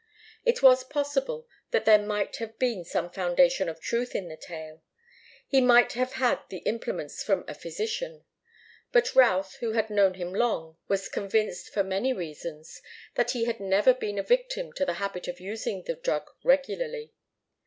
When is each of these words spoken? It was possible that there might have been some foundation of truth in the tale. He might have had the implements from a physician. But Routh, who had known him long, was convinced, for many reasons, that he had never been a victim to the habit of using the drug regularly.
It 0.43 0.63
was 0.63 0.83
possible 0.83 1.47
that 1.69 1.85
there 1.85 2.01
might 2.03 2.37
have 2.37 2.57
been 2.57 2.83
some 2.83 3.11
foundation 3.11 3.69
of 3.69 3.79
truth 3.79 4.15
in 4.15 4.29
the 4.29 4.35
tale. 4.35 4.81
He 5.47 5.61
might 5.61 5.93
have 5.93 6.13
had 6.13 6.39
the 6.49 6.63
implements 6.65 7.21
from 7.21 7.45
a 7.47 7.53
physician. 7.53 8.23
But 8.91 9.13
Routh, 9.13 9.57
who 9.57 9.73
had 9.73 9.91
known 9.91 10.15
him 10.15 10.33
long, 10.33 10.77
was 10.87 11.07
convinced, 11.07 11.69
for 11.69 11.83
many 11.83 12.13
reasons, 12.13 12.81
that 13.13 13.29
he 13.29 13.45
had 13.45 13.59
never 13.59 13.93
been 13.93 14.17
a 14.17 14.23
victim 14.23 14.73
to 14.73 14.85
the 14.87 14.93
habit 14.95 15.27
of 15.27 15.39
using 15.39 15.83
the 15.83 15.93
drug 15.93 16.31
regularly. 16.43 17.13